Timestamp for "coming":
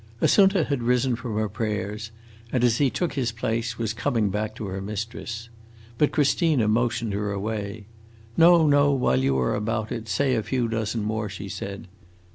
3.93-4.31